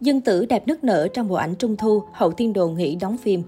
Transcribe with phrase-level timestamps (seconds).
[0.00, 3.16] Dương Tử đẹp nức nở trong bộ ảnh Trung Thu, hậu tiên đồ nghỉ đóng
[3.16, 3.42] phim.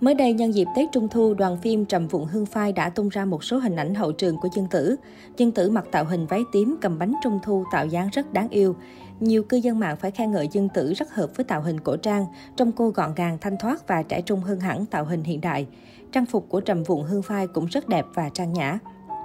[0.00, 3.08] Mới đây, nhân dịp Tết Trung Thu, đoàn phim Trầm Vụng Hương Phai đã tung
[3.08, 4.96] ra một số hình ảnh hậu trường của Dương Tử.
[5.36, 8.48] Dương Tử mặc tạo hình váy tím cầm bánh Trung Thu tạo dáng rất đáng
[8.48, 8.76] yêu.
[9.20, 11.96] Nhiều cư dân mạng phải khen ngợi Dương Tử rất hợp với tạo hình cổ
[11.96, 12.26] trang,
[12.56, 15.66] trông cô gọn gàng, thanh thoát và trẻ trung hơn hẳn tạo hình hiện đại.
[16.12, 18.78] Trang phục của Trầm Vụng Hương Phai cũng rất đẹp và trang nhã.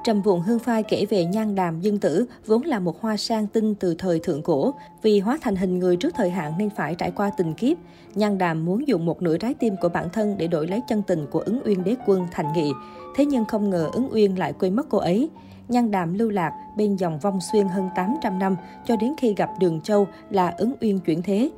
[0.03, 3.47] Trầm Vụn Hương Phai kể về nhan đàm dương tử, vốn là một hoa sang
[3.47, 4.73] tinh từ thời thượng cổ.
[5.01, 7.77] Vì hóa thành hình người trước thời hạn nên phải trải qua tình kiếp.
[8.15, 11.01] Nhan đàm muốn dùng một nửa trái tim của bản thân để đổi lấy chân
[11.07, 12.71] tình của ứng uyên đế quân thành nghị.
[13.15, 15.29] Thế nhưng không ngờ ứng uyên lại quên mất cô ấy.
[15.67, 19.49] Nhan đàm lưu lạc bên dòng vong xuyên hơn 800 năm cho đến khi gặp
[19.59, 21.51] Đường Châu là ứng uyên chuyển thế.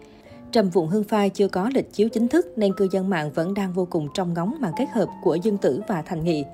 [0.52, 3.54] Trầm Vụn Hương Phai chưa có lịch chiếu chính thức nên cư dân mạng vẫn
[3.54, 6.46] đang vô cùng trong ngóng màn kết hợp của Dương Tử và Thành Nghị.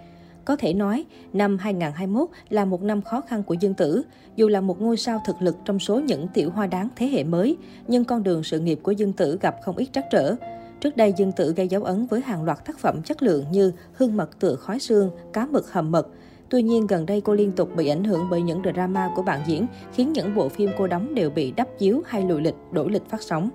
[0.45, 4.03] Có thể nói, năm 2021 là một năm khó khăn của Dương Tử.
[4.35, 7.23] Dù là một ngôi sao thực lực trong số những tiểu hoa đáng thế hệ
[7.23, 10.35] mới, nhưng con đường sự nghiệp của Dương Tử gặp không ít trắc trở.
[10.81, 13.71] Trước đây, Dương Tử gây dấu ấn với hàng loạt tác phẩm chất lượng như
[13.93, 16.07] Hương mật tựa khói xương, Cá mực hầm mật.
[16.49, 19.41] Tuy nhiên, gần đây cô liên tục bị ảnh hưởng bởi những drama của bạn
[19.47, 22.91] diễn, khiến những bộ phim cô đóng đều bị đắp chiếu hay lùi lịch, đổi
[22.91, 23.49] lịch phát sóng.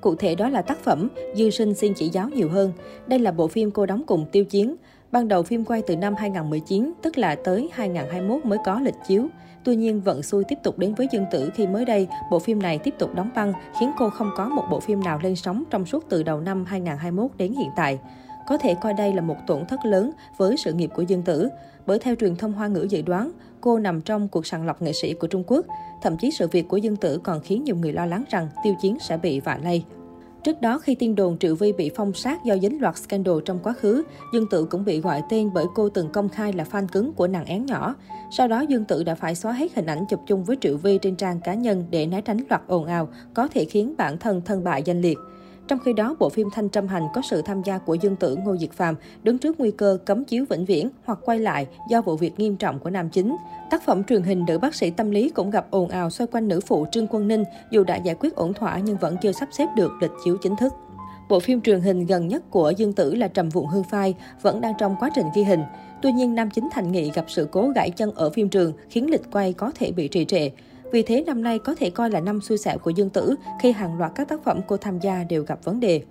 [0.00, 2.72] Cụ thể đó là tác phẩm Dư sinh xin chỉ giáo nhiều hơn.
[3.06, 4.76] Đây là bộ phim cô đóng cùng Tiêu Chiến.
[5.12, 9.26] Ban đầu phim quay từ năm 2019, tức là tới 2021 mới có lịch chiếu.
[9.64, 12.62] Tuy nhiên, vận xui tiếp tục đến với Dương Tử khi mới đây, bộ phim
[12.62, 15.64] này tiếp tục đóng băng, khiến cô không có một bộ phim nào lên sóng
[15.70, 17.98] trong suốt từ đầu năm 2021 đến hiện tại.
[18.48, 21.48] Có thể coi đây là một tổn thất lớn với sự nghiệp của Dương Tử,
[21.86, 24.92] bởi theo truyền thông Hoa ngữ dự đoán, cô nằm trong cuộc sàng lọc nghệ
[24.92, 25.66] sĩ của Trung Quốc.
[26.02, 28.74] Thậm chí sự việc của Dương Tử còn khiến nhiều người lo lắng rằng Tiêu
[28.82, 29.84] Chiến sẽ bị vạ lây.
[30.44, 33.58] Trước đó, khi tin đồn Triệu Vi bị phong sát do dính loạt scandal trong
[33.62, 36.86] quá khứ, Dương Tự cũng bị gọi tên bởi cô từng công khai là fan
[36.86, 37.94] cứng của nàng én nhỏ.
[38.30, 40.98] Sau đó, Dương Tự đã phải xóa hết hình ảnh chụp chung với Triệu Vi
[40.98, 44.42] trên trang cá nhân để né tránh loạt ồn ào, có thể khiến bản thân
[44.44, 45.18] thân bại danh liệt.
[45.68, 48.36] Trong khi đó, bộ phim Thanh Trâm Hành có sự tham gia của Dương Tử
[48.36, 52.02] Ngô Diệt Phàm đứng trước nguy cơ cấm chiếu vĩnh viễn hoặc quay lại do
[52.02, 53.36] vụ việc nghiêm trọng của nam chính.
[53.70, 56.48] Tác phẩm truyền hình Nữ bác sĩ tâm lý cũng gặp ồn ào xoay quanh
[56.48, 59.48] nữ phụ Trương Quân Ninh, dù đã giải quyết ổn thỏa nhưng vẫn chưa sắp
[59.52, 60.72] xếp được lịch chiếu chính thức.
[61.28, 64.60] Bộ phim truyền hình gần nhất của Dương Tử là Trầm Vụn Hương Phai vẫn
[64.60, 65.62] đang trong quá trình ghi hình.
[66.02, 69.10] Tuy nhiên, nam chính Thành Nghị gặp sự cố gãy chân ở phim trường khiến
[69.10, 70.50] lịch quay có thể bị trì trệ.
[70.92, 73.72] Vì thế năm nay có thể coi là năm xui xẻo của Dương Tử khi
[73.72, 76.02] hàng loạt các tác phẩm cô tham gia đều gặp vấn đề.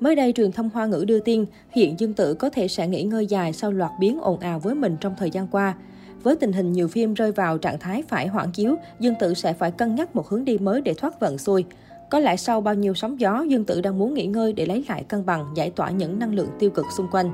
[0.00, 3.02] Mới đây, truyền thông Hoa ngữ đưa tin, hiện Dương Tử có thể sẽ nghỉ
[3.02, 5.74] ngơi dài sau loạt biến ồn ào với mình trong thời gian qua.
[6.22, 9.52] Với tình hình nhiều phim rơi vào trạng thái phải hoãn chiếu, Dương Tử sẽ
[9.52, 11.64] phải cân nhắc một hướng đi mới để thoát vận xuôi.
[12.10, 14.84] Có lẽ sau bao nhiêu sóng gió, Dương Tử đang muốn nghỉ ngơi để lấy
[14.88, 17.30] lại cân bằng, giải tỏa những năng lượng tiêu cực xung quanh.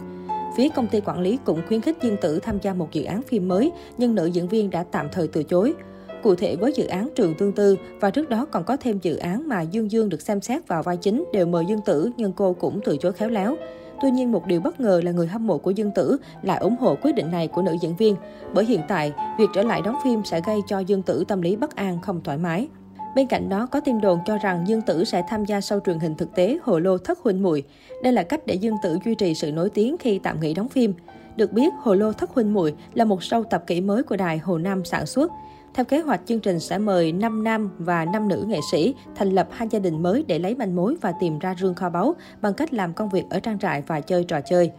[0.56, 3.22] Phía công ty quản lý cũng khuyến khích Dương Tử tham gia một dự án
[3.22, 5.74] phim mới, nhưng nữ diễn viên đã tạm thời từ chối.
[6.22, 9.16] Cụ thể với dự án Trường Tương Tư và trước đó còn có thêm dự
[9.16, 12.32] án mà Dương Dương được xem xét vào vai chính đều mời Dương Tử nhưng
[12.32, 13.56] cô cũng từ chối khéo léo.
[14.00, 16.76] Tuy nhiên một điều bất ngờ là người hâm mộ của Dương Tử lại ủng
[16.76, 18.16] hộ quyết định này của nữ diễn viên.
[18.54, 21.56] Bởi hiện tại, việc trở lại đóng phim sẽ gây cho Dương Tử tâm lý
[21.56, 22.68] bất an, không thoải mái.
[23.14, 25.98] Bên cạnh đó, có tin đồn cho rằng Dương Tử sẽ tham gia sau truyền
[25.98, 27.64] hình thực tế Hồ Lô Thất Huynh Muội.
[28.02, 30.68] Đây là cách để Dương Tử duy trì sự nổi tiếng khi tạm nghỉ đóng
[30.68, 30.94] phim.
[31.36, 34.38] Được biết, Hồ Lô Thất Huynh Muội là một sâu tập kỹ mới của đài
[34.38, 35.32] Hồ Nam sản xuất.
[35.74, 39.30] Theo kế hoạch, chương trình sẽ mời 5 nam và 5 nữ nghệ sĩ thành
[39.30, 42.14] lập hai gia đình mới để lấy manh mối và tìm ra rương kho báu
[42.42, 44.70] bằng cách làm công việc ở trang trại và chơi trò chơi.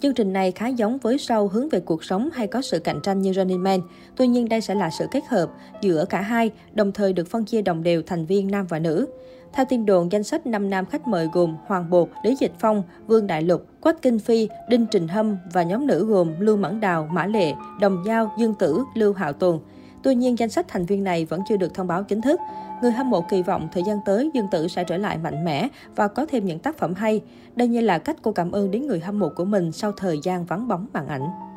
[0.00, 3.00] Chương trình này khá giống với show hướng về cuộc sống hay có sự cạnh
[3.02, 3.80] tranh như Running Man.
[4.16, 5.50] Tuy nhiên đây sẽ là sự kết hợp
[5.82, 9.06] giữa cả hai, đồng thời được phân chia đồng đều thành viên nam và nữ.
[9.52, 12.82] Theo tin đồn, danh sách 5 nam khách mời gồm Hoàng Bột, Lý Dịch Phong,
[13.06, 16.80] Vương Đại Lục, Quách Kinh Phi, Đinh Trình Hâm và nhóm nữ gồm Lưu Mẫn
[16.80, 19.60] Đào, Mã Lệ, Đồng Giao, Dương Tử, Lưu Hạo Tùng.
[20.02, 22.40] Tuy nhiên, danh sách thành viên này vẫn chưa được thông báo chính thức.
[22.82, 25.68] Người hâm mộ kỳ vọng thời gian tới Dương Tử sẽ trở lại mạnh mẽ
[25.96, 27.20] và có thêm những tác phẩm hay.
[27.56, 30.18] Đây như là cách cô cảm ơn đến người hâm mộ của mình sau thời
[30.22, 31.49] gian vắng bóng màn ảnh.